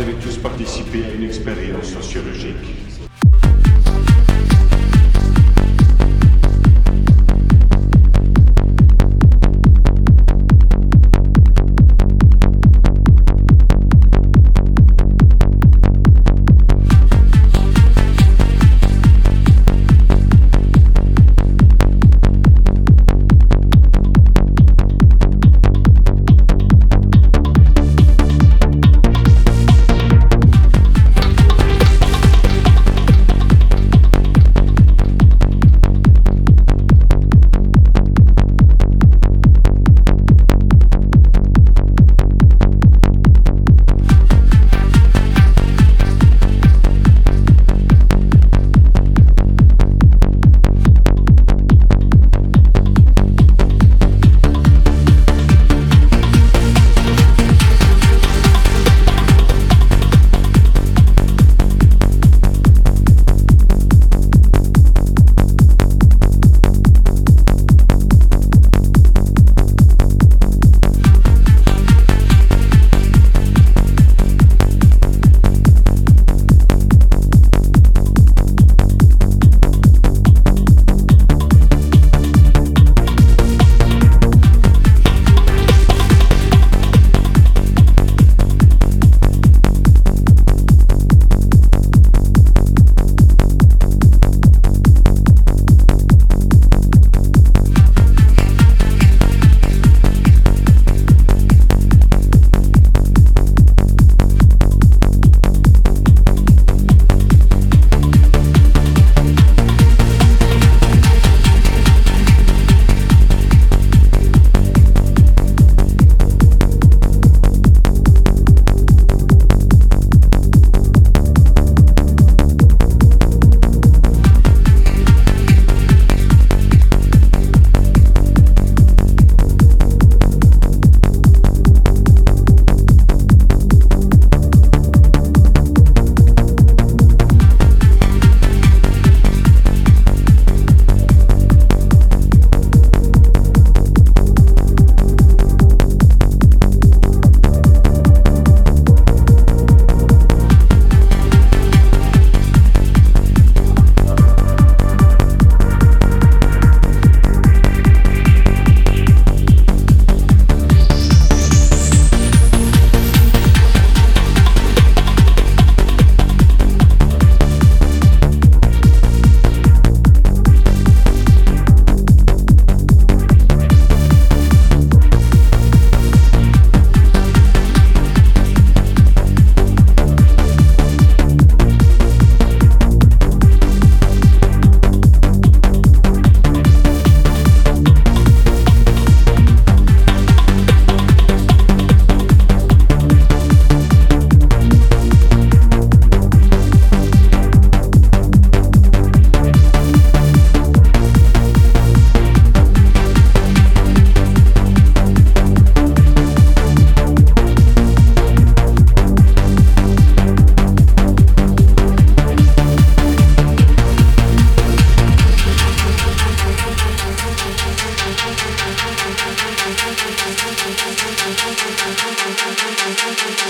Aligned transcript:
Avez 0.00 0.14
tous 0.14 0.38
participé 0.38 1.04
à 1.04 1.12
une 1.12 1.24
expérience 1.24 1.92
sociologique. 1.92 2.89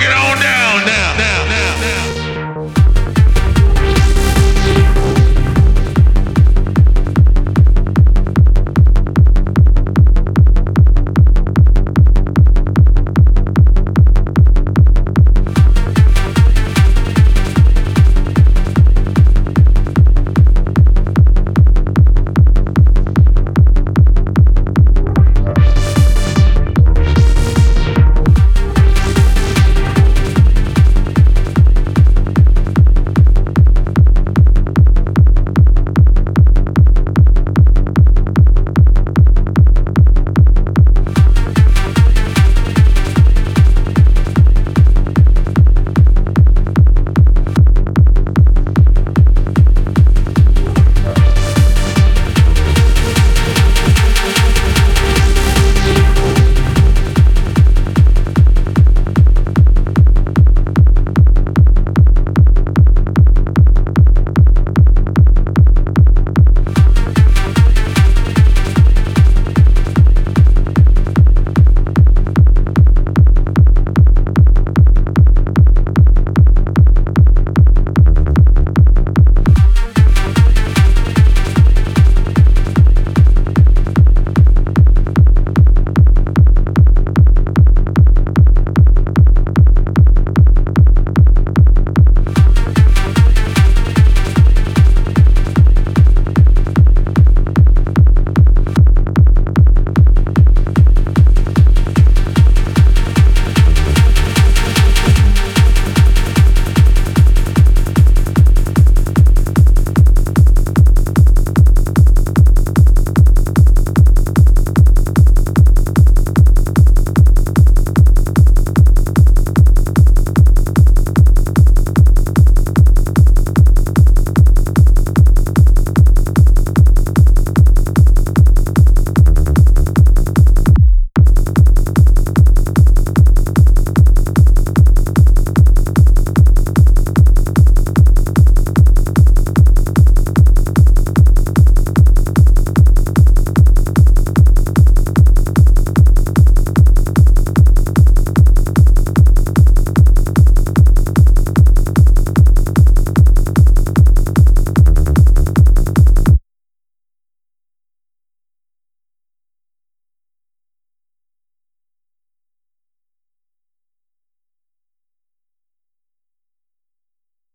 It 0.00 0.12
on 0.12 0.38
down. 0.38 0.57